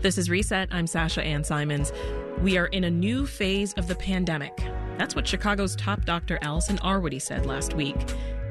This 0.00 0.16
is 0.16 0.30
Reset. 0.30 0.68
I'm 0.70 0.86
Sasha 0.86 1.24
Ann 1.24 1.42
Simons. 1.42 1.92
We 2.40 2.56
are 2.56 2.66
in 2.66 2.84
a 2.84 2.90
new 2.90 3.26
phase 3.26 3.72
of 3.72 3.88
the 3.88 3.96
pandemic. 3.96 4.56
That's 4.96 5.16
what 5.16 5.26
Chicago's 5.26 5.74
top 5.74 6.04
doctor 6.04 6.38
Allison 6.40 6.76
Arwady 6.78 7.20
said 7.20 7.46
last 7.46 7.74
week. 7.74 7.96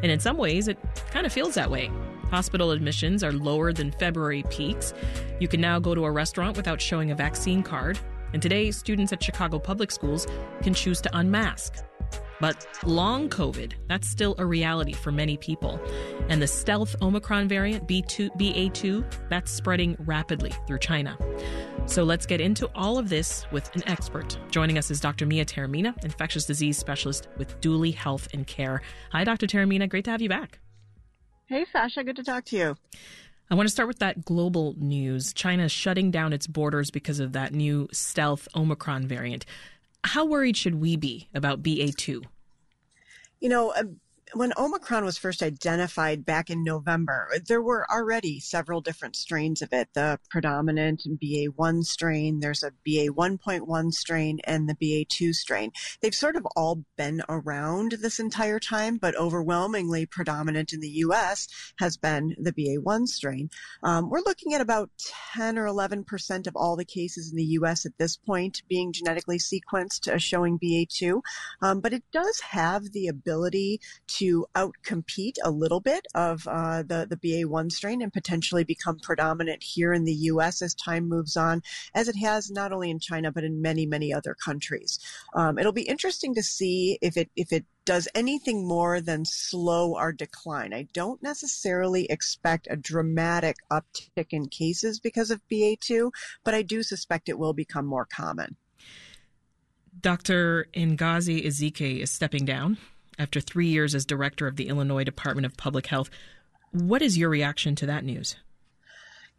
And 0.03 0.11
in 0.11 0.19
some 0.19 0.37
ways, 0.37 0.67
it 0.67 0.77
kind 1.09 1.25
of 1.25 1.31
feels 1.31 1.53
that 1.53 1.71
way. 1.71 1.89
Hospital 2.31 2.71
admissions 2.71 3.23
are 3.23 3.31
lower 3.31 3.71
than 3.71 3.91
February 3.91 4.43
peaks. 4.49 4.93
You 5.39 5.47
can 5.47 5.61
now 5.61 5.79
go 5.79 5.95
to 5.95 6.03
a 6.03 6.11
restaurant 6.11 6.57
without 6.57 6.81
showing 6.81 7.11
a 7.11 7.15
vaccine 7.15 7.63
card. 7.63 7.97
And 8.33 8.41
today, 8.41 8.69
students 8.69 9.13
at 9.13 9.23
Chicago 9.23 9.57
public 9.57 9.89
schools 9.89 10.27
can 10.61 10.73
choose 10.73 10.99
to 10.99 11.17
unmask. 11.17 11.75
But 12.39 12.67
long 12.83 13.29
COVID, 13.29 13.73
that's 13.87 14.07
still 14.07 14.35
a 14.37 14.45
reality 14.45 14.93
for 14.93 15.11
many 15.11 15.37
people. 15.37 15.79
And 16.29 16.41
the 16.41 16.47
stealth 16.47 16.95
Omicron 17.01 17.47
variant, 17.47 17.87
B2, 17.87 18.29
BA2, 18.37 19.29
that's 19.29 19.51
spreading 19.51 19.95
rapidly 19.99 20.53
through 20.67 20.79
China. 20.79 21.17
So 21.87 22.03
let's 22.03 22.25
get 22.25 22.41
into 22.41 22.69
all 22.75 22.97
of 22.97 23.09
this 23.09 23.45
with 23.51 23.73
an 23.75 23.87
expert. 23.87 24.37
Joining 24.51 24.77
us 24.77 24.91
is 24.91 24.99
Dr. 24.99 25.25
Mia 25.25 25.45
Taormina, 25.45 26.03
infectious 26.03 26.45
disease 26.45 26.77
specialist 26.77 27.27
with 27.37 27.59
Duly 27.61 27.91
Health 27.91 28.27
and 28.33 28.45
Care. 28.45 28.81
Hi, 29.11 29.23
Dr. 29.23 29.47
Taormina. 29.47 29.89
Great 29.89 30.05
to 30.05 30.11
have 30.11 30.21
you 30.21 30.29
back. 30.29 30.59
Hey, 31.45 31.65
Sasha. 31.71 32.03
Good 32.03 32.17
to 32.17 32.23
talk 32.23 32.45
to 32.45 32.57
you. 32.57 32.75
I 33.49 33.55
want 33.55 33.67
to 33.67 33.71
start 33.71 33.87
with 33.87 33.99
that 33.99 34.25
global 34.25 34.75
news. 34.77 35.31
China 35.33 35.63
is 35.63 35.71
shutting 35.71 36.11
down 36.11 36.33
its 36.33 36.45
borders 36.45 36.91
because 36.91 37.21
of 37.21 37.31
that 37.31 37.53
new 37.53 37.87
stealth 37.93 38.49
Omicron 38.53 39.07
variant. 39.07 39.45
How 40.03 40.25
worried 40.25 40.57
should 40.57 40.75
we 40.75 40.97
be 40.97 41.29
about 41.33 41.63
BA2? 41.63 42.25
You 43.39 43.49
know, 43.49 43.73
when 44.33 44.53
Omicron 44.57 45.05
was 45.05 45.17
first 45.17 45.41
identified 45.41 46.25
back 46.25 46.49
in 46.49 46.63
November, 46.63 47.29
there 47.47 47.61
were 47.61 47.89
already 47.89 48.39
several 48.39 48.81
different 48.81 49.15
strains 49.15 49.61
of 49.61 49.71
it. 49.71 49.89
The 49.93 50.19
predominant 50.29 51.03
BA1 51.05 51.83
strain, 51.83 52.39
there's 52.39 52.63
a 52.63 52.71
BA1.1 52.85 53.91
strain, 53.93 54.39
and 54.43 54.67
the 54.67 54.75
BA2 54.75 55.33
strain. 55.33 55.71
They've 56.01 56.13
sort 56.13 56.35
of 56.35 56.45
all 56.55 56.83
been 56.97 57.21
around 57.29 57.93
this 58.01 58.19
entire 58.19 58.59
time, 58.59 58.97
but 58.97 59.15
overwhelmingly 59.15 60.05
predominant 60.05 60.73
in 60.73 60.81
the 60.81 60.89
US 60.89 61.47
has 61.79 61.97
been 61.97 62.35
the 62.37 62.53
BA1 62.53 63.07
strain. 63.07 63.49
Um, 63.83 64.09
we're 64.09 64.21
looking 64.25 64.53
at 64.53 64.61
about 64.61 64.89
10 65.35 65.57
or 65.57 65.65
11% 65.65 66.47
of 66.47 66.55
all 66.55 66.75
the 66.75 66.85
cases 66.85 67.31
in 67.31 67.37
the 67.37 67.57
US 67.59 67.85
at 67.85 67.97
this 67.97 68.17
point 68.17 68.61
being 68.67 68.91
genetically 68.91 69.37
sequenced 69.37 70.11
uh, 70.11 70.17
showing 70.17 70.59
BA2. 70.59 71.21
Um, 71.61 71.79
but 71.79 71.93
it 71.93 72.03
does 72.11 72.39
have 72.41 72.91
the 72.91 73.07
ability 73.07 73.79
to 74.07 74.16
to 74.19 74.45
outcompete 74.55 75.35
a 75.43 75.51
little 75.51 75.79
bit 75.79 76.05
of 76.15 76.47
uh, 76.47 76.83
the 76.83 77.07
the 77.09 77.17
BA1 77.17 77.71
strain 77.71 78.01
and 78.01 78.11
potentially 78.11 78.63
become 78.63 78.99
predominant 78.99 79.63
here 79.63 79.93
in 79.93 80.05
the 80.05 80.13
U.S. 80.13 80.61
as 80.61 80.73
time 80.73 81.07
moves 81.07 81.37
on, 81.37 81.61
as 81.93 82.07
it 82.07 82.15
has 82.15 82.49
not 82.49 82.71
only 82.71 82.89
in 82.89 82.99
China 82.99 83.31
but 83.31 83.43
in 83.43 83.61
many 83.61 83.85
many 83.85 84.13
other 84.13 84.35
countries. 84.43 84.99
Um, 85.35 85.57
it'll 85.59 85.71
be 85.71 85.87
interesting 85.87 86.33
to 86.35 86.43
see 86.43 86.97
if 87.01 87.17
it 87.17 87.29
if 87.35 87.51
it 87.51 87.65
does 87.85 88.07
anything 88.15 88.67
more 88.67 88.99
than 88.99 89.23
slow 89.23 89.95
our 89.95 90.11
decline. 90.11 90.73
I 90.73 90.87
don't 90.93 91.23
necessarily 91.23 92.05
expect 92.09 92.67
a 92.69 92.75
dramatic 92.75 93.55
uptick 93.71 94.27
in 94.31 94.49
cases 94.49 94.99
because 94.99 95.31
of 95.31 95.41
BA2, 95.49 96.11
but 96.43 96.53
I 96.53 96.63
do 96.63 96.83
suspect 96.83 97.29
it 97.29 97.39
will 97.39 97.53
become 97.53 97.85
more 97.85 98.05
common. 98.05 98.57
Dr. 100.01 100.67
Ngozi 100.75 101.45
Ezike 101.45 102.01
is 102.01 102.11
stepping 102.11 102.45
down 102.45 102.77
after 103.17 103.39
three 103.41 103.67
years 103.67 103.95
as 103.95 104.05
director 104.05 104.47
of 104.47 104.55
the 104.55 104.67
Illinois 104.67 105.03
Department 105.03 105.45
of 105.45 105.57
Public 105.57 105.87
Health. 105.87 106.09
What 106.71 107.01
is 107.01 107.17
your 107.17 107.29
reaction 107.29 107.75
to 107.75 107.85
that 107.85 108.03
news? 108.03 108.35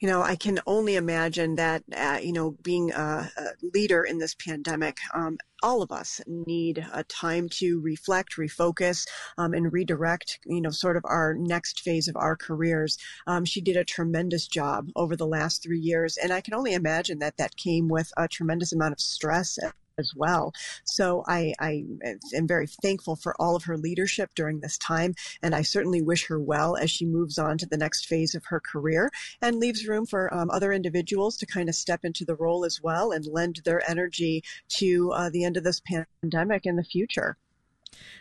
you 0.01 0.09
know, 0.09 0.23
I 0.23 0.37
can 0.37 0.61
only 0.67 0.95
imagine 0.95 1.57
that, 1.57 1.83
uh, 1.97 2.19
you 2.23 2.33
know, 2.33 2.53
being 2.63 2.93
a, 2.93 3.31
a, 3.37 3.45
leader 3.75 4.05
in 4.05 4.19
this 4.19 4.35
pandemic, 4.35 4.99
um, 5.13 5.39
all 5.61 5.83
of 5.83 5.91
us 5.91 6.21
need 6.27 6.87
a 6.93 7.03
time 7.05 7.49
to 7.55 7.81
reflect, 7.81 8.37
refocus, 8.37 9.07
um, 9.39 9.55
and 9.55 9.73
redirect, 9.73 10.39
you 10.47 10.61
know, 10.61 10.71
sort 10.71 10.97
of 10.97 11.05
our 11.05 11.35
next 11.35 11.81
phase 11.81 12.07
of 12.07 12.17
our 12.17 12.37
careers. 12.37 12.97
Um, 13.27 13.45
she 13.45 13.61
did 13.61 13.77
a 13.77 13.85
tremendous 13.85 14.47
job 14.47 14.89
over 14.95 15.17
the 15.17 15.27
last 15.27 15.65
three 15.65 15.81
years, 15.81 16.17
and 16.17 16.33
I 16.33 16.43
can 16.43 16.55
only 16.55 16.75
imagine 16.75 17.19
that 17.19 17.37
that 17.39 17.57
came 17.57 17.89
with 17.89 18.13
a 18.17 18.29
tremendous 18.29 18.73
amount 18.73 18.93
of 18.93 19.01
stress 19.01 19.59
as 19.99 20.13
well. 20.17 20.53
So 20.85 21.25
I, 21.27 21.53
I 21.61 21.85
am 22.35 22.47
very 22.47 22.67
thankful 22.83 23.17
for 23.17 23.35
all 23.41 23.57
of 23.57 23.65
her 23.65 23.77
leadership 23.77 24.31
during 24.35 24.61
this 24.61 24.79
time, 24.79 25.15
and 25.43 25.55
I 25.55 25.63
certainly 25.63 26.03
wish 26.03 26.27
her 26.27 26.39
well 26.39 26.77
as 26.77 26.91
she 26.91 27.05
moves 27.05 27.39
on 27.39 27.59
to 27.59 27.67
the 27.67 27.77
next 27.77 28.07
phase 28.07 28.35
of 28.35 28.45
her 28.47 28.61
career 28.61 29.11
and 29.43 29.57
leaves 29.57 29.87
room 29.87 30.07
for 30.07 30.33
um, 30.33 30.51
other 30.51 30.73
individuals 30.73 31.37
to 31.39 31.47
kind 31.47 31.69
of 31.69 31.75
step 31.75 32.01
into 32.05 32.25
the 32.25 32.37
role 32.37 32.65
as 32.65 32.81
well 32.83 33.13
and 33.13 33.27
lend 33.27 33.61
their 33.65 33.89
energy 33.89 34.43
to 34.69 35.13
uh, 35.13 35.31
the 35.31 35.45
end 35.45 35.57
of 35.57 35.65
this 35.65 35.81
pandemic 36.23 36.67
in 36.67 36.77
the 36.77 36.85
future. 36.85 37.37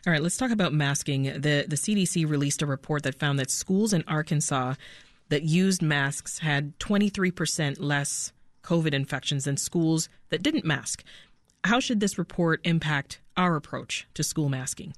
All 0.06 0.14
right, 0.14 0.22
let's 0.22 0.38
talk 0.38 0.52
about 0.52 0.74
masking. 0.74 1.24
The 1.24 1.66
the 1.68 1.76
CDC 1.76 2.28
released 2.28 2.62
a 2.62 2.66
report 2.66 3.04
that 3.04 3.20
found 3.20 3.38
that 3.40 3.52
schools 3.52 3.94
in 3.94 4.04
Arkansas 4.08 4.76
that 5.30 5.44
used 5.44 5.82
masks 5.82 6.40
had 6.40 6.78
23% 6.80 7.78
less 7.80 8.32
COVID 8.64 8.94
infections 8.94 9.46
than 9.46 9.58
schools 9.58 10.10
that 10.30 10.44
didn't 10.44 10.66
mask. 10.66 11.04
How 11.64 11.80
should 11.80 12.00
this 12.00 12.18
report 12.18 12.62
impact 12.64 13.20
our 13.36 13.56
approach 13.56 14.08
to 14.14 14.24
school 14.24 14.50
masking? 14.50 14.94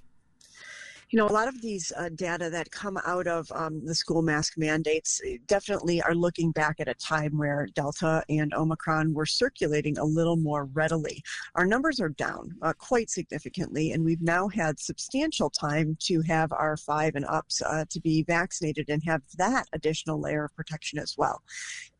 you 1.09 1.17
know, 1.17 1.27
a 1.27 1.33
lot 1.33 1.47
of 1.47 1.59
these 1.61 1.91
uh, 1.97 2.09
data 2.13 2.49
that 2.51 2.69
come 2.69 2.99
out 3.05 3.25
of 3.25 3.51
um, 3.53 3.83
the 3.83 3.95
school 3.95 4.21
mask 4.21 4.53
mandates 4.57 5.19
eh, 5.25 5.37
definitely 5.47 6.01
are 6.03 6.13
looking 6.13 6.51
back 6.51 6.79
at 6.79 6.87
a 6.87 6.93
time 6.93 7.35
where 7.37 7.67
Delta 7.73 8.23
and 8.29 8.53
Omicron 8.53 9.13
were 9.13 9.25
circulating 9.25 9.97
a 9.97 10.03
little 10.03 10.35
more 10.35 10.65
readily. 10.65 11.23
Our 11.55 11.65
numbers 11.65 11.99
are 11.99 12.09
down 12.09 12.53
uh, 12.61 12.73
quite 12.77 13.09
significantly, 13.09 13.91
and 13.91 14.05
we've 14.05 14.21
now 14.21 14.47
had 14.49 14.79
substantial 14.79 15.49
time 15.49 15.97
to 16.01 16.21
have 16.21 16.51
our 16.53 16.77
five 16.77 17.15
and 17.15 17.25
ups 17.25 17.61
uh, 17.63 17.85
to 17.89 17.99
be 17.99 18.23
vaccinated 18.23 18.89
and 18.89 19.03
have 19.03 19.23
that 19.37 19.65
additional 19.73 20.21
layer 20.21 20.45
of 20.45 20.55
protection 20.55 20.99
as 20.99 21.15
well 21.17 21.41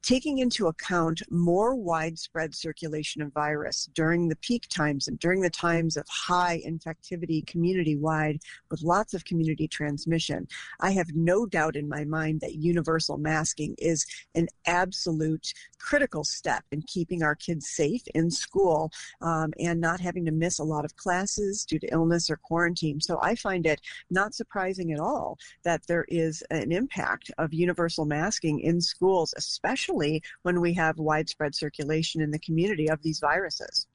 taking 0.02 0.40
into 0.40 0.68
account 0.68 1.22
more 1.30 1.76
widespread 1.76 2.56
circulation 2.56 3.22
of 3.22 3.34
virus 3.34 3.90
during 3.94 4.28
the 4.28 4.36
peak 4.38 4.68
times 4.70 5.08
and 5.08 5.20
during 5.20 5.42
the 5.42 5.50
times 5.50 5.98
of 5.98 6.06
high 6.08 6.62
infectivity 6.66 7.46
community 7.46 7.96
wide 7.96 8.40
with 8.72 8.82
lots 8.82 9.14
of 9.14 9.26
community 9.26 9.68
transmission, 9.68 10.48
I 10.80 10.92
have 10.92 11.14
no 11.14 11.46
doubt 11.46 11.76
in 11.76 11.90
my 11.90 12.06
mind 12.06 12.42
that 12.42 12.56
universal 12.56 13.18
masking 13.18 13.76
is 13.78 14.06
an 14.36 14.48
absolute 14.66 15.54
critical 15.80 16.24
step 16.24 16.64
in 16.72 16.82
keeping 16.84 17.24
our 17.24 17.36
kids 17.36 17.70
safe 17.70 18.04
in 18.16 18.30
school 18.30 18.92
um, 19.22 19.52
and 19.60 19.80
not 19.80 20.00
having 20.00 20.26
to 20.26 20.32
miss 20.32 20.60
a 20.60 20.64
lot 20.64 20.86
of 20.86 20.96
classes 20.96 21.66
due 21.66 21.80
to 21.80 21.94
illness 21.94 22.30
or 22.30 22.38
quarantine. 22.38 23.02
So 23.02 23.20
I 23.22 23.36
find 23.36 23.66
it 23.66 23.82
not 24.10 24.34
surprising 24.34 24.92
at 24.92 25.00
all 25.00 25.38
that 25.64 25.86
there 25.88 26.06
is 26.08 26.44
an 26.52 26.72
impact 26.72 27.32
of 27.38 27.54
universal 27.54 28.06
masking 28.06 28.60
in 28.62 28.82
schools, 28.82 29.34
especially 29.38 29.89
especially 29.90 30.22
when 30.44 30.62
we 30.62 30.74
have 30.74 30.98
widespread 30.98 31.56
circulation 31.56 32.22
in 32.22 32.32
the 32.32 32.40
community 32.40 32.90
of 32.90 33.02
these 33.02 33.20
viruses. 33.20 33.88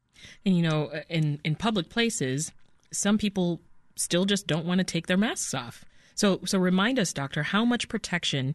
And 0.44 0.56
you 0.56 0.62
know, 0.62 0.87
uh, 0.87 1.00
in 1.09 1.41
in 1.44 1.55
public 1.55 1.88
places, 1.88 2.53
some 2.93 3.19
people 3.19 3.60
still 3.97 4.25
just 4.25 4.47
don't 4.47 4.66
want 4.66 4.78
to 4.78 4.84
take 4.84 5.06
their 5.06 5.16
masks 5.16 5.54
off. 5.54 5.84
So 6.15 6.41
so 6.44 6.59
remind 6.59 6.99
us, 6.99 7.12
doctor, 7.12 7.43
how 7.43 7.65
much 7.65 7.88
protection 7.88 8.54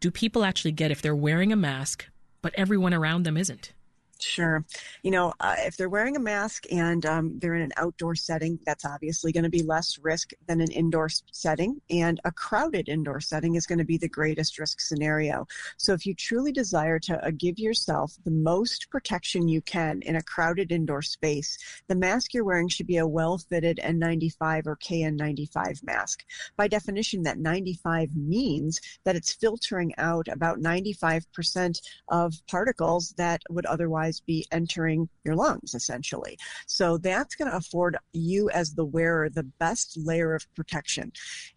do 0.00 0.10
people 0.10 0.44
actually 0.44 0.72
get 0.72 0.90
if 0.90 1.02
they're 1.02 1.14
wearing 1.14 1.52
a 1.52 1.56
mask 1.56 2.06
but 2.40 2.54
everyone 2.54 2.94
around 2.94 3.24
them 3.24 3.36
isn't? 3.36 3.72
Sure. 4.20 4.64
You 5.04 5.12
know, 5.12 5.32
uh, 5.38 5.54
if 5.58 5.76
they're 5.76 5.88
wearing 5.88 6.16
a 6.16 6.20
mask 6.20 6.66
and 6.72 7.06
um, 7.06 7.38
they're 7.38 7.54
in 7.54 7.62
an 7.62 7.72
outdoor 7.76 8.16
setting, 8.16 8.58
that's 8.66 8.84
obviously 8.84 9.30
going 9.30 9.44
to 9.44 9.50
be 9.50 9.62
less 9.62 9.96
risk 9.98 10.32
than 10.48 10.60
an 10.60 10.72
indoor 10.72 11.08
setting. 11.30 11.80
And 11.88 12.20
a 12.24 12.32
crowded 12.32 12.88
indoor 12.88 13.20
setting 13.20 13.54
is 13.54 13.66
going 13.66 13.78
to 13.78 13.84
be 13.84 13.96
the 13.96 14.08
greatest 14.08 14.58
risk 14.58 14.80
scenario. 14.80 15.46
So 15.76 15.92
if 15.92 16.04
you 16.04 16.14
truly 16.14 16.50
desire 16.50 16.98
to 17.00 17.24
uh, 17.24 17.30
give 17.36 17.60
yourself 17.60 18.16
the 18.24 18.32
most 18.32 18.90
protection 18.90 19.46
you 19.46 19.60
can 19.60 20.02
in 20.02 20.16
a 20.16 20.22
crowded 20.22 20.72
indoor 20.72 21.02
space, 21.02 21.56
the 21.86 21.94
mask 21.94 22.34
you're 22.34 22.44
wearing 22.44 22.68
should 22.68 22.88
be 22.88 22.96
a 22.96 23.06
well 23.06 23.38
fitted 23.38 23.78
N95 23.84 24.66
or 24.66 24.76
KN95 24.76 25.84
mask. 25.84 26.24
By 26.56 26.66
definition, 26.66 27.22
that 27.22 27.38
95 27.38 28.16
means 28.16 28.80
that 29.04 29.14
it's 29.14 29.32
filtering 29.32 29.94
out 29.96 30.26
about 30.26 30.58
95% 30.58 31.80
of 32.08 32.34
particles 32.48 33.10
that 33.16 33.42
would 33.48 33.66
otherwise 33.66 34.07
otherwise 34.08 34.20
be 34.20 34.46
entering 34.52 35.08
your 35.24 35.36
lungs, 35.36 35.74
essentially. 35.74 36.38
So 36.66 36.98
that's 36.98 37.34
going 37.34 37.50
to 37.50 37.56
afford 37.56 37.96
you 38.12 38.50
as 38.50 38.74
the 38.74 38.84
wearer 38.84 39.28
the 39.28 39.42
best 39.42 39.96
layer 39.96 40.34
of 40.34 40.46
protection. 40.54 41.12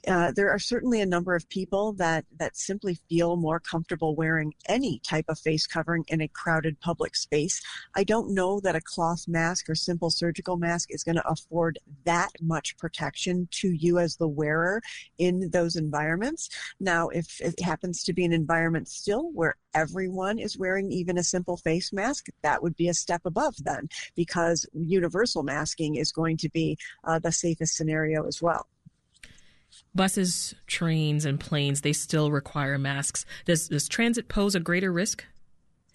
Uh, 0.07 0.31
there 0.36 0.50
are 0.50 0.59
certainly 0.59 1.01
a 1.01 1.06
number 1.06 1.36
of 1.36 1.48
people 1.50 1.94
that, 1.94 2.25
that 2.38 2.57
simply 2.57 2.98
feel 3.09 3.38
more 3.38 3.59
comfortable 3.59 4.15
wearing 4.15 4.53
any 4.68 5.00
type 5.00 5.25
of 5.30 5.39
face 5.39 5.68
covering 5.68 6.03
in 6.07 6.21
a 6.21 6.27
crowded 6.27 6.80
public 6.81 7.15
space. 7.15 7.62
I 7.95 8.03
don't 8.03 8.33
know 8.33 8.59
that 8.62 8.75
a 8.75 8.81
cloth 8.81 9.27
mask 9.27 9.69
or 9.69 9.75
simple 9.75 10.09
surgical 10.09 10.57
mask 10.57 10.89
is 10.92 11.04
going 11.04 11.15
to 11.15 11.27
afford 11.27 11.80
that 12.06 12.31
much 12.42 12.77
protection 12.77 13.47
to 13.51 13.69
you 13.69 14.00
as 14.00 14.18
the 14.18 14.27
wearer 14.27 14.81
in 15.18 15.50
those 15.51 15.75
environments. 15.75 16.50
Now, 16.80 17.09
if 17.09 17.39
it 17.39 17.59
happens 17.62 18.04
to 18.04 18.13
be 18.13 18.25
an 18.25 18.33
environment 18.33 18.88
still 18.89 19.31
where 19.31 19.56
everyone 19.74 20.39
is 20.39 20.57
wearing 20.57 20.92
even 20.92 21.18
a 21.18 21.24
simple 21.24 21.57
face 21.57 21.94
mask, 21.94 22.27
that 22.44 22.62
would 22.62 22.76
be 22.76 22.88
a 22.90 22.94
step 22.94 23.22
above 23.26 23.56
then, 23.64 23.90
because 24.16 24.66
universal 24.74 25.44
masking 25.44 25.96
is 25.96 26.12
going 26.12 26.38
to 26.38 26.50
be 26.50 26.78
uh, 27.04 27.20
the 27.20 27.32
safest 27.32 27.76
scenario 27.76 28.26
as 28.26 28.42
well 28.42 28.68
buses, 29.96 30.56
trains, 30.68 31.26
and 31.26 31.40
planes, 31.40 31.82
they 31.82 31.94
still 31.94 32.32
require 32.32 32.78
masks. 32.78 33.26
Does, 33.46 33.68
does 33.68 33.88
transit 33.88 34.28
pose 34.28 34.56
a 34.56 34.60
greater 34.60 34.92
risk 34.92 35.26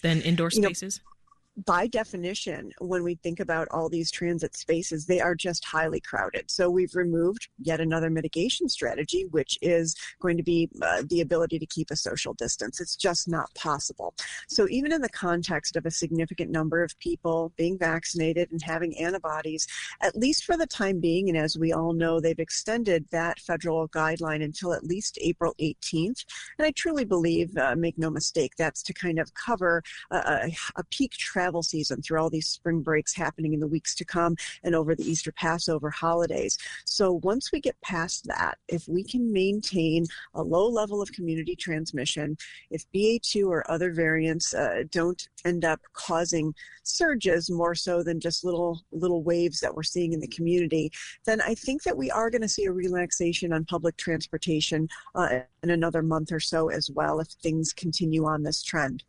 than 0.03 0.21
indoor 0.23 0.51
spaces? 0.51 1.01
You 1.03 1.05
know, 1.05 1.16
by 1.64 1.87
definition, 1.87 2.70
when 2.81 3.03
we 3.03 3.14
think 3.14 3.41
about 3.41 3.69
all 3.70 3.88
these 3.88 4.11
transit 4.11 4.55
spaces, 4.55 5.06
they 5.06 5.20
are 5.20 5.35
just 5.35 5.64
highly 5.64 6.00
crowded. 6.00 6.50
So 6.50 6.69
we've 6.69 6.94
removed 6.94 7.49
yet 7.58 7.81
another 7.81 8.11
mitigation 8.11 8.69
strategy, 8.69 9.25
which 9.31 9.58
is 9.62 9.97
going 10.20 10.37
to 10.37 10.43
be 10.43 10.69
uh, 10.82 11.03
the 11.08 11.23
ability 11.23 11.58
to 11.58 11.67
keep 11.67 11.91
a 11.91 11.97
social 11.97 12.35
distance. 12.35 12.81
It's 12.81 12.97
just 12.97 13.26
not 13.26 13.53
possible. 13.55 14.14
So 14.49 14.67
even 14.69 14.93
in 14.93 15.00
the 15.00 15.08
context 15.08 15.76
of 15.76 15.87
a 15.87 15.91
significant 15.91 16.50
number 16.50 16.82
of 16.82 16.99
people 16.99 17.53
being 17.56 17.79
vaccinated 17.79 18.52
and 18.52 18.61
having 18.62 18.99
antibodies, 18.99 19.67
at 20.02 20.17
least 20.17 20.44
for 20.44 20.56
the 20.56 20.67
time 20.67 21.00
being, 21.00 21.29
and 21.29 21.38
as 21.38 21.56
we 21.56 21.73
all 21.73 21.94
know, 21.94 22.20
they've 22.20 22.38
extended 22.38 23.06
that 23.12 23.41
federal 23.41 23.88
guideline 23.88 24.44
until 24.44 24.75
at 24.75 24.85
least 24.85 25.19
April 25.23 25.55
18th. 25.59 26.25
And 26.59 26.67
I 26.67 26.70
truly 26.73 27.05
believe, 27.05 27.56
uh, 27.56 27.75
make 27.76 27.97
no 27.97 28.11
mistake, 28.11 28.52
that's 28.59 28.82
to 28.82 28.93
kind 28.93 29.19
of 29.19 29.32
cover 29.35 29.82
a, 30.11 30.50
a 30.76 30.85
peak 30.91 31.12
travel 31.12 31.46
travel 31.47 31.63
season 31.63 32.03
through 32.03 32.21
all 32.21 32.29
these 32.29 32.49
spring 32.49 32.81
breaks 32.81 33.15
happening 33.15 33.55
in 33.55 33.61
the 33.61 33.69
weeks 33.69 33.95
to 33.95 34.05
come 34.05 34.35
and 34.65 34.75
over 34.75 34.97
the 34.97 35.09
Easter 35.09 35.31
Passover 35.31 35.91
holidays. 35.91 36.59
So 36.85 37.21
once 37.23 37.53
we 37.53 37.61
get 37.61 37.81
past 37.83 38.27
that, 38.27 38.59
if 38.67 38.89
we 38.89 39.05
can 39.05 39.33
maintain 39.33 40.07
a 40.35 40.43
low 40.43 40.67
level 40.67 41.01
of 41.01 41.13
community 41.13 41.55
transmission, 41.55 42.37
if 42.73 42.85
BA2 42.93 43.47
or 43.47 43.71
other 43.71 43.93
variants 43.93 44.55
uh, 44.55 44.83
don't 44.91 45.29
end 45.45 45.65
up 45.65 45.81
causing 45.93 46.53
surges 46.83 47.49
more 47.49 47.77
so 47.77 48.03
than 48.03 48.19
just 48.19 48.45
little 48.45 48.83
little 48.91 49.23
waves 49.23 49.61
that 49.61 49.75
we're 49.75 49.85
seeing 49.85 50.13
in 50.15 50.21
the 50.21 50.27
community, 50.29 50.91
then 51.27 51.41
I 51.41 51.55
think 51.55 51.85
that 51.85 51.97
we 51.97 52.11
are 52.11 52.29
going 52.29 52.43
to 52.43 52.49
see 52.49 52.65
a 52.65 52.73
relaxation 52.73 53.53
on 53.53 53.65
public 53.67 53.97
transportation 53.97 54.89
uh, 55.15 55.41
in 55.63 55.71
another 55.71 56.03
month 56.03 56.33
or 56.33 56.41
so 56.41 56.71
as 56.71 56.91
well 56.91 57.21
if 57.21 57.29
things 57.29 57.73
continue 57.73 58.25
on 58.25 58.43
this 58.43 58.65
trend. 58.65 59.05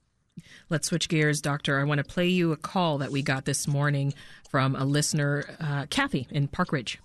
Let's 0.69 0.87
switch 0.87 1.09
gears, 1.09 1.41
Doctor. 1.41 1.79
I 1.79 1.83
want 1.83 1.99
to 1.99 2.03
play 2.03 2.27
you 2.27 2.51
a 2.51 2.57
call 2.57 2.97
that 2.99 3.11
we 3.11 3.21
got 3.21 3.45
this 3.45 3.67
morning 3.67 4.13
from 4.49 4.75
a 4.75 4.85
listener, 4.85 5.45
uh, 5.59 5.85
Kathy 5.89 6.27
in 6.31 6.47
Park 6.47 6.71
Ridge. 6.71 6.99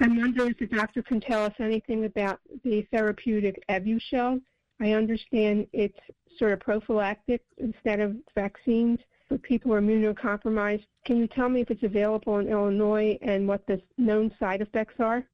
I'm 0.00 0.16
wondering 0.16 0.50
if 0.50 0.58
the 0.58 0.66
doctor 0.66 1.02
can 1.02 1.20
tell 1.20 1.44
us 1.44 1.54
anything 1.60 2.04
about 2.04 2.40
the 2.64 2.82
therapeutic 2.92 3.62
Evusheld. 3.68 4.42
I 4.80 4.92
understand 4.92 5.66
it's 5.72 5.98
sort 6.38 6.52
of 6.52 6.60
prophylactic 6.60 7.42
instead 7.58 8.00
of 8.00 8.16
vaccines 8.34 8.98
for 9.28 9.38
people 9.38 9.70
who 9.70 9.76
are 9.76 9.80
immunocompromised. 9.80 10.84
Can 11.04 11.16
you 11.18 11.26
tell 11.28 11.48
me 11.48 11.60
if 11.60 11.70
it's 11.70 11.82
available 11.82 12.38
in 12.38 12.48
Illinois 12.48 13.16
and 13.22 13.46
what 13.46 13.66
the 13.66 13.80
known 13.96 14.34
side 14.38 14.60
effects 14.60 14.94
are? 14.98 15.24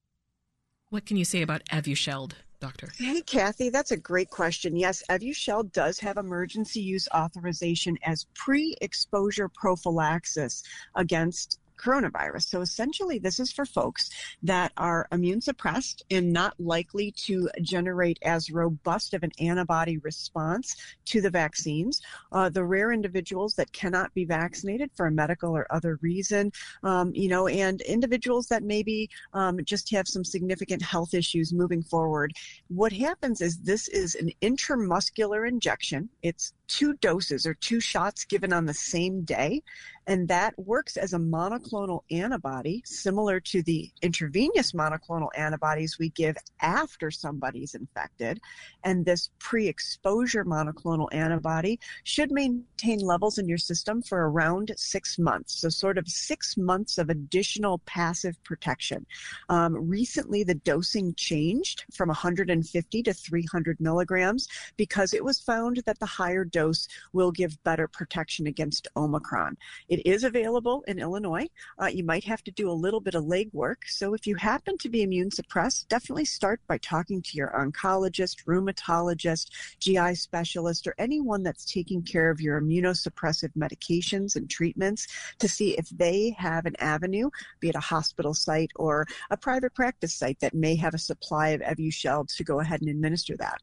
What 0.91 1.07
can 1.07 1.17
you 1.17 1.25
say 1.25 1.43
about 1.43 1.65
Evusheld? 1.67 2.33
Doctor? 2.61 2.93
Hey, 2.99 3.23
Kathy, 3.23 3.71
that's 3.71 3.91
a 3.91 3.97
great 3.97 4.29
question. 4.31 4.77
Yes, 4.77 5.03
Evusheld 5.11 5.73
does 5.73 5.99
have 5.99 6.19
emergency 6.19 6.81
use 6.81 7.09
authorization 7.15 7.97
as 8.05 8.27
pre 8.35 8.77
exposure 8.81 9.49
prophylaxis 9.49 10.63
against 10.95 11.60
coronavirus. 11.81 12.49
So 12.49 12.61
essentially, 12.61 13.19
this 13.19 13.41
is 13.41 13.53
for 13.53 13.65
folks 13.65 14.11
that 14.43 14.73
are 14.77 15.09
immune 15.13 15.41
suppressed 15.41 16.05
and 16.11 16.33
not 16.33 16.55
likely 16.59 17.13
to 17.13 17.49
generate 17.63 18.19
as 18.23 18.51
robust 18.51 19.15
of 19.15 19.23
an 19.23 19.33
antibody 19.41 19.99
response 19.99 20.77
to 21.07 21.21
the 21.21 21.31
vaccines. 21.31 22.01
Uh, 22.33 22.49
the 22.49 22.65
rare 22.65 22.93
individuals 22.93 23.55
that 23.55 23.73
cannot 23.73 24.13
be 24.15 24.25
vaccinated 24.25 24.91
for 24.95 25.07
a 25.07 25.11
medical 25.11 25.57
or 25.57 25.67
other 25.71 25.99
reason, 26.03 26.53
um, 26.83 27.13
you 27.15 27.29
know, 27.29 27.47
and 27.49 27.81
individuals 27.83 28.47
that 28.47 28.63
maybe 28.63 29.09
um, 29.33 29.59
just 29.65 29.91
have 29.91 30.07
some 30.07 30.25
significant 30.25 30.83
health 30.83 31.15
issues 31.15 31.53
moving 31.53 31.83
forward. 31.83 32.33
What 32.69 32.93
happens 32.93 33.41
is 33.41 33.59
this 33.59 33.89
is 33.89 34.15
an 34.15 34.31
intramuscular 34.43 35.49
injection. 35.49 36.09
It's 36.23 36.53
two 36.71 36.95
doses 36.95 37.47
or 37.47 37.55
two 37.55 37.81
shots 37.81 38.25
given 38.25 38.53
on 38.53 38.65
the 38.65 38.75
same 38.75 39.23
day. 39.23 39.63
And 40.07 40.27
that 40.29 40.59
works 40.59 40.97
as 40.97 41.13
a 41.13 41.19
monoclonal 41.19 42.01
antibody, 42.11 42.83
similar 42.85 43.39
to 43.41 43.63
the 43.63 43.91
intravenous 44.03 44.73
monoclonal 44.73 45.29
antibodies 45.37 45.99
we 45.99 46.09
give 46.11 46.37
after 46.63 47.11
somebody's 47.11 47.75
infected. 47.75 48.41
And 48.83 49.05
this 49.05 49.31
pre 49.39 49.69
exposure 49.69 50.45
monoclonal 50.45 51.09
antibody 51.13 51.79
should 52.05 52.33
maintain 52.33 52.99
levels 53.01 53.39
in 53.39 53.49
your 53.49 53.59
system 53.59 54.03
for 54.03 54.31
around 54.31 54.73
six 54.77 55.19
months. 55.19 55.61
So, 55.61 55.69
sort 55.69 55.99
of 55.99 56.09
six 56.09 56.57
months 56.57 56.99
of 56.99 57.11
additional 57.11 57.79
passive 57.87 58.43
protection. 58.43 59.07
Um, 59.49 59.75
recently, 59.75 60.45
the 60.45 60.55
dosing 60.55 61.15
changed 61.15 61.85
from 61.93 62.09
150 62.09 63.03
to 63.03 63.13
300 63.13 63.81
milligrams 63.81 64.49
because 64.77 65.15
it 65.15 65.25
was 65.25 65.41
found 65.41 65.83
that 65.87 65.99
the 66.01 66.07
higher 66.07 66.45
dose 66.45 66.60
dose 66.61 66.89
will 67.13 67.33
give 67.33 67.63
better 67.65 67.89
protection 67.89 68.47
against 68.47 68.89
Omicron. 68.97 69.57
It 69.89 70.07
is 70.07 70.25
available 70.25 70.85
in 70.87 70.99
Illinois. 70.99 71.47
Uh, 71.81 71.87
you 71.87 72.05
might 72.05 72.25
have 72.25 72.43
to 72.45 72.51
do 72.51 72.71
a 72.71 72.81
little 72.85 73.01
bit 73.01 73.15
of 73.15 73.25
legwork. 73.25 73.81
So 73.87 74.15
if 74.15 74.27
you 74.27 74.35
happen 74.37 74.77
to 74.79 74.89
be 74.89 75.03
immune 75.03 75.31
suppressed, 75.31 75.89
definitely 75.89 76.27
start 76.27 76.61
by 76.69 76.79
talking 76.79 77.23
to 77.23 77.37
your 77.37 77.51
oncologist, 77.61 78.45
rheumatologist, 78.45 79.47
GI 79.79 80.15
specialist, 80.15 80.87
or 80.87 80.95
anyone 80.99 81.43
that's 81.43 81.65
taking 81.65 82.03
care 82.03 82.31
of 82.31 82.41
your 82.41 82.61
immunosuppressive 82.61 83.53
medications 83.57 84.37
and 84.37 84.51
treatments 84.51 85.07
to 85.39 85.49
see 85.49 85.71
if 85.79 85.89
they 85.91 86.35
have 86.39 86.67
an 86.67 86.77
avenue, 86.79 87.31
be 87.61 87.71
it 87.71 87.75
a 87.75 87.81
hospital 87.95 88.35
site 88.35 88.71
or 88.77 89.07
a 89.31 89.37
private 89.37 89.75
practice 89.75 90.15
site 90.15 90.39
that 90.41 90.55
may 90.55 90.77
have 90.77 90.95
a 90.95 90.99
supply 90.99 91.49
of 91.49 91.61
Evusheld 91.63 92.35
to 92.37 92.45
go 92.45 92.61
ahead 92.61 92.81
and 92.81 92.91
administer 92.91 93.37
that. 93.39 93.61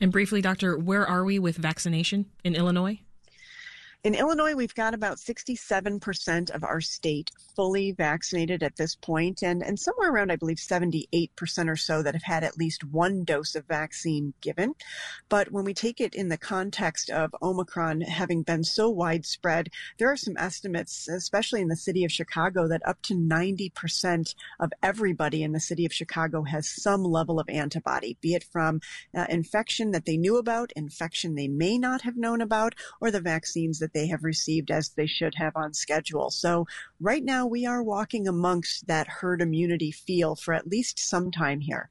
And 0.00 0.12
briefly, 0.12 0.40
Doctor, 0.40 0.76
where 0.76 1.06
are 1.06 1.24
we 1.24 1.38
with 1.38 1.56
vaccination 1.56 2.26
in 2.44 2.54
Illinois? 2.54 3.00
In 4.02 4.14
Illinois, 4.14 4.54
we've 4.54 4.74
got 4.74 4.94
about 4.94 5.18
67% 5.18 6.50
of 6.52 6.64
our 6.64 6.80
state 6.80 7.30
fully 7.54 7.92
vaccinated 7.92 8.62
at 8.62 8.76
this 8.76 8.94
point, 8.94 9.42
and, 9.42 9.62
and 9.62 9.78
somewhere 9.78 10.10
around, 10.10 10.32
I 10.32 10.36
believe, 10.36 10.56
78% 10.56 11.68
or 11.68 11.76
so 11.76 12.02
that 12.02 12.14
have 12.14 12.22
had 12.22 12.42
at 12.42 12.56
least 12.56 12.82
one 12.82 13.24
dose 13.24 13.54
of 13.54 13.66
vaccine 13.66 14.32
given. 14.40 14.74
But 15.28 15.52
when 15.52 15.66
we 15.66 15.74
take 15.74 16.00
it 16.00 16.14
in 16.14 16.30
the 16.30 16.38
context 16.38 17.10
of 17.10 17.34
Omicron 17.42 18.00
having 18.00 18.40
been 18.40 18.64
so 18.64 18.88
widespread, 18.88 19.68
there 19.98 20.10
are 20.10 20.16
some 20.16 20.38
estimates, 20.38 21.06
especially 21.06 21.60
in 21.60 21.68
the 21.68 21.76
city 21.76 22.02
of 22.02 22.10
Chicago, 22.10 22.68
that 22.68 22.86
up 22.88 23.02
to 23.02 23.14
90% 23.14 24.34
of 24.60 24.72
everybody 24.82 25.42
in 25.42 25.52
the 25.52 25.60
city 25.60 25.84
of 25.84 25.92
Chicago 25.92 26.44
has 26.44 26.70
some 26.70 27.04
level 27.04 27.38
of 27.38 27.50
antibody, 27.50 28.16
be 28.22 28.32
it 28.32 28.44
from 28.44 28.80
uh, 29.14 29.26
infection 29.28 29.90
that 29.90 30.06
they 30.06 30.16
knew 30.16 30.38
about, 30.38 30.72
infection 30.74 31.34
they 31.34 31.48
may 31.48 31.76
not 31.76 32.00
have 32.00 32.16
known 32.16 32.40
about, 32.40 32.74
or 32.98 33.10
the 33.10 33.20
vaccines 33.20 33.78
that 33.78 33.89
that 33.92 33.98
they 33.98 34.06
have 34.08 34.24
received 34.24 34.70
as 34.70 34.90
they 34.90 35.06
should 35.06 35.34
have 35.36 35.56
on 35.56 35.74
schedule. 35.74 36.30
So 36.30 36.66
right 37.00 37.24
now 37.24 37.46
we 37.46 37.66
are 37.66 37.82
walking 37.82 38.28
amongst 38.28 38.86
that 38.86 39.06
herd 39.06 39.42
immunity 39.42 39.90
feel 39.90 40.36
for 40.36 40.54
at 40.54 40.68
least 40.68 40.98
some 40.98 41.30
time 41.30 41.60
here. 41.60 41.90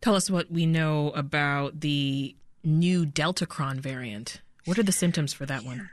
Tell 0.00 0.14
us 0.14 0.30
what 0.30 0.50
we 0.50 0.66
know 0.66 1.10
about 1.10 1.80
the 1.80 2.34
new 2.64 3.04
Deltacron 3.04 3.80
variant. 3.80 4.40
What 4.64 4.78
are 4.78 4.82
the 4.82 4.92
symptoms 4.92 5.32
for 5.32 5.46
that 5.46 5.64
one? 5.64 5.90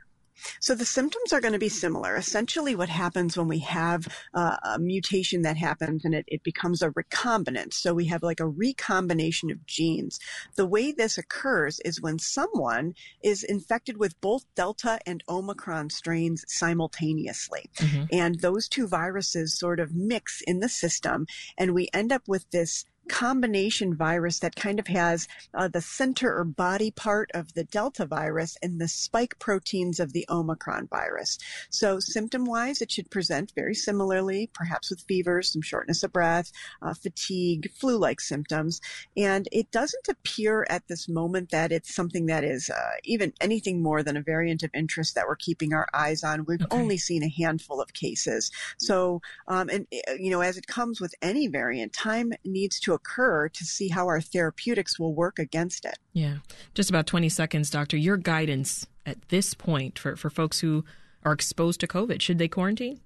So 0.59 0.75
the 0.75 0.85
symptoms 0.85 1.33
are 1.33 1.41
going 1.41 1.53
to 1.53 1.59
be 1.59 1.69
similar. 1.69 2.15
Essentially, 2.15 2.75
what 2.75 2.89
happens 2.89 3.37
when 3.37 3.47
we 3.47 3.59
have 3.59 4.07
uh, 4.33 4.57
a 4.63 4.79
mutation 4.79 5.41
that 5.43 5.57
happens 5.57 6.05
and 6.05 6.13
it, 6.13 6.25
it 6.27 6.43
becomes 6.43 6.81
a 6.81 6.91
recombinant. 6.91 7.73
So 7.73 7.93
we 7.93 8.05
have 8.05 8.23
like 8.23 8.39
a 8.39 8.47
recombination 8.47 9.51
of 9.51 9.65
genes. 9.65 10.19
The 10.55 10.65
way 10.65 10.91
this 10.91 11.17
occurs 11.17 11.79
is 11.81 12.01
when 12.01 12.19
someone 12.19 12.93
is 13.23 13.43
infected 13.43 13.97
with 13.97 14.19
both 14.21 14.45
Delta 14.55 14.99
and 15.05 15.23
Omicron 15.27 15.89
strains 15.89 16.45
simultaneously. 16.47 17.69
Mm-hmm. 17.77 18.03
And 18.11 18.39
those 18.39 18.67
two 18.67 18.87
viruses 18.87 19.57
sort 19.57 19.79
of 19.79 19.95
mix 19.95 20.41
in 20.41 20.59
the 20.59 20.69
system, 20.69 21.27
and 21.57 21.73
we 21.73 21.89
end 21.93 22.11
up 22.11 22.27
with 22.27 22.49
this 22.51 22.85
combination 23.09 23.95
virus 23.95 24.39
that 24.39 24.55
kind 24.55 24.79
of 24.79 24.87
has 24.87 25.27
uh, 25.53 25.67
the 25.67 25.81
center 25.81 26.37
or 26.37 26.43
body 26.43 26.91
part 26.91 27.29
of 27.33 27.53
the 27.53 27.63
Delta 27.63 28.05
virus 28.05 28.57
and 28.61 28.79
the 28.79 28.87
spike 28.87 29.37
proteins 29.39 29.99
of 29.99 30.13
the 30.13 30.25
Omicron 30.29 30.87
virus. 30.87 31.37
So 31.69 31.99
symptom 31.99 32.45
wise, 32.45 32.81
it 32.81 32.91
should 32.91 33.09
present 33.09 33.53
very 33.55 33.73
similarly, 33.75 34.49
perhaps 34.53 34.89
with 34.89 35.01
fever, 35.01 35.41
some 35.41 35.61
shortness 35.61 36.03
of 36.03 36.13
breath, 36.13 36.51
uh, 36.81 36.93
fatigue, 36.93 37.71
flu 37.71 37.97
like 37.97 38.19
symptoms. 38.19 38.81
And 39.15 39.47
it 39.51 39.71
doesn't 39.71 40.07
appear 40.09 40.65
at 40.69 40.87
this 40.87 41.07
moment 41.07 41.49
that 41.51 41.71
it's 41.71 41.93
something 41.93 42.27
that 42.27 42.43
is 42.43 42.69
uh, 42.69 42.91
even 43.03 43.33
anything 43.41 43.81
more 43.81 44.03
than 44.03 44.17
a 44.17 44.21
variant 44.21 44.63
of 44.63 44.71
interest 44.73 45.15
that 45.15 45.27
we're 45.27 45.35
keeping 45.35 45.73
our 45.73 45.87
eyes 45.93 46.23
on. 46.23 46.45
We've 46.45 46.61
okay. 46.61 46.77
only 46.77 46.97
seen 46.97 47.23
a 47.23 47.29
handful 47.29 47.81
of 47.81 47.93
cases. 47.93 48.51
So, 48.77 49.21
um, 49.47 49.69
and, 49.69 49.87
uh, 50.07 50.13
you 50.13 50.29
know, 50.29 50.41
as 50.41 50.57
it 50.57 50.67
comes 50.67 50.99
with 50.99 51.13
any 51.21 51.47
variant, 51.47 51.93
time 51.93 52.33
needs 52.43 52.79
to 52.81 52.93
occur 52.97 53.47
to 53.49 53.63
see 53.63 53.87
how 53.87 54.07
our 54.07 54.19
therapeutics 54.19 54.99
will 54.99 55.13
work 55.13 55.39
against 55.39 55.85
it. 55.85 55.97
Yeah. 56.13 56.37
Just 56.73 56.89
about 56.89 57.07
20 57.07 57.29
seconds, 57.29 57.69
Doctor. 57.69 57.95
Your 57.97 58.17
guidance 58.17 58.85
at 59.05 59.29
this 59.29 59.53
point 59.53 59.97
for, 59.97 60.15
for 60.15 60.29
folks 60.29 60.59
who 60.59 60.83
are 61.23 61.31
exposed 61.31 61.79
to 61.79 61.87
COVID, 61.87 62.21
should 62.21 62.37
they 62.37 62.47
quarantine? 62.47 62.99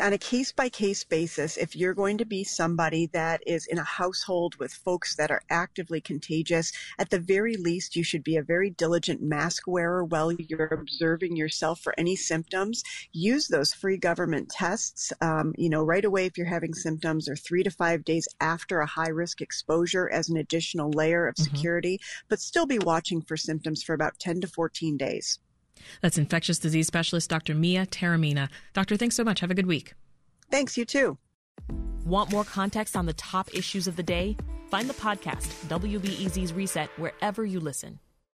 On 0.00 0.12
a 0.12 0.18
case 0.18 0.50
by 0.50 0.68
case 0.68 1.04
basis, 1.04 1.56
if 1.56 1.76
you're 1.76 1.94
going 1.94 2.18
to 2.18 2.24
be 2.24 2.42
somebody 2.42 3.06
that 3.12 3.42
is 3.46 3.66
in 3.66 3.78
a 3.78 3.84
household 3.84 4.56
with 4.56 4.72
folks 4.72 5.14
that 5.16 5.30
are 5.30 5.42
actively 5.50 6.00
contagious, 6.00 6.72
at 6.98 7.10
the 7.10 7.18
very 7.18 7.56
least, 7.56 7.94
you 7.94 8.02
should 8.02 8.24
be 8.24 8.36
a 8.36 8.42
very 8.42 8.70
diligent 8.70 9.22
mask 9.22 9.66
wearer 9.66 10.04
while 10.04 10.32
you're 10.32 10.66
observing 10.66 11.36
yourself 11.36 11.80
for 11.80 11.94
any 11.96 12.16
symptoms. 12.16 12.82
Use 13.12 13.46
those 13.46 13.72
free 13.72 13.96
government 13.96 14.48
tests, 14.48 15.12
um, 15.20 15.54
you 15.56 15.70
know, 15.70 15.82
right 15.82 16.04
away 16.04 16.26
if 16.26 16.36
you're 16.36 16.46
having 16.46 16.74
symptoms 16.74 17.28
or 17.28 17.36
three 17.36 17.62
to 17.62 17.70
five 17.70 18.04
days 18.04 18.26
after 18.40 18.80
a 18.80 18.86
high 18.86 19.10
risk 19.10 19.40
exposure 19.40 20.10
as 20.10 20.28
an 20.28 20.36
additional 20.36 20.90
layer 20.90 21.28
of 21.28 21.36
mm-hmm. 21.36 21.54
security, 21.54 22.00
but 22.28 22.40
still 22.40 22.66
be 22.66 22.78
watching 22.80 23.22
for 23.22 23.36
symptoms 23.36 23.82
for 23.82 23.94
about 23.94 24.18
10 24.18 24.40
to 24.40 24.48
14 24.48 24.96
days. 24.96 25.38
That's 26.00 26.18
infectious 26.18 26.58
disease 26.58 26.86
specialist 26.86 27.30
Dr. 27.30 27.54
Mia 27.54 27.86
Taormina. 27.86 28.48
Doctor, 28.72 28.96
thanks 28.96 29.16
so 29.16 29.24
much. 29.24 29.40
Have 29.40 29.50
a 29.50 29.54
good 29.54 29.66
week. 29.66 29.94
Thanks, 30.50 30.76
you 30.76 30.84
too. 30.84 31.18
Want 32.04 32.30
more 32.30 32.44
context 32.44 32.96
on 32.96 33.06
the 33.06 33.12
top 33.14 33.54
issues 33.54 33.86
of 33.86 33.96
the 33.96 34.02
day? 34.02 34.36
Find 34.70 34.88
the 34.88 34.94
podcast, 34.94 35.48
WBEZ's 35.68 36.52
Reset, 36.52 36.90
wherever 36.98 37.44
you 37.44 37.60
listen. 37.60 37.98